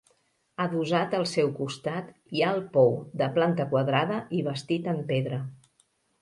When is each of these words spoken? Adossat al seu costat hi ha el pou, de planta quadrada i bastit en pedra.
Adossat 0.63 1.11
al 1.17 1.25
seu 1.31 1.51
costat 1.59 2.07
hi 2.37 2.41
ha 2.47 2.53
el 2.55 2.63
pou, 2.79 2.89
de 3.21 3.27
planta 3.37 3.67
quadrada 3.75 4.19
i 4.39 4.41
bastit 4.49 4.91
en 4.97 5.05
pedra. 5.13 5.41